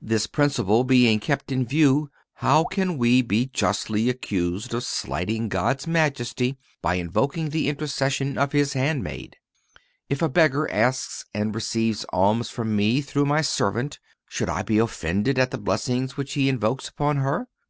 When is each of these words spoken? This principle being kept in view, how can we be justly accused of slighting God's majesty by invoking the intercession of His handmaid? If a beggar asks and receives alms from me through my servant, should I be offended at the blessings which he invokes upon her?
This 0.00 0.26
principle 0.26 0.82
being 0.82 1.20
kept 1.20 1.52
in 1.52 1.66
view, 1.66 2.08
how 2.36 2.64
can 2.64 2.96
we 2.96 3.20
be 3.20 3.44
justly 3.44 4.08
accused 4.08 4.72
of 4.72 4.82
slighting 4.82 5.50
God's 5.50 5.86
majesty 5.86 6.56
by 6.80 6.94
invoking 6.94 7.50
the 7.50 7.68
intercession 7.68 8.38
of 8.38 8.52
His 8.52 8.72
handmaid? 8.72 9.36
If 10.08 10.22
a 10.22 10.28
beggar 10.30 10.70
asks 10.70 11.26
and 11.34 11.54
receives 11.54 12.06
alms 12.14 12.48
from 12.48 12.76
me 12.76 13.02
through 13.02 13.26
my 13.26 13.42
servant, 13.42 13.98
should 14.26 14.48
I 14.48 14.62
be 14.62 14.78
offended 14.78 15.38
at 15.38 15.50
the 15.50 15.58
blessings 15.58 16.16
which 16.16 16.32
he 16.32 16.48
invokes 16.48 16.88
upon 16.88 17.18
her? 17.18 17.46